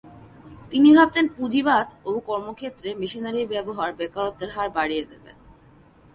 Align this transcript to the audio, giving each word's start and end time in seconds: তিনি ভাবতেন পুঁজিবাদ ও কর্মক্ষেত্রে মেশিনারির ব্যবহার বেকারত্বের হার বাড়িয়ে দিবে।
তিনি 0.71 0.89
ভাবতেন 0.97 1.25
পুঁজিবাদ 1.35 1.87
ও 2.05 2.11
কর্মক্ষেত্রে 2.29 2.89
মেশিনারির 2.95 3.47
ব্যবহার 3.47 3.89
বেকারত্বের 3.93 4.49
হার 4.55 4.69
বাড়িয়ে 4.69 5.03
দিবে। 5.05 5.31